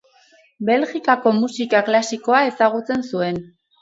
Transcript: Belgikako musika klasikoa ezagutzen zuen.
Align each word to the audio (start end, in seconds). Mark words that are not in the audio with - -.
Belgikako 0.69 1.33
musika 1.41 1.81
klasikoa 1.91 2.41
ezagutzen 2.53 3.05
zuen. 3.13 3.43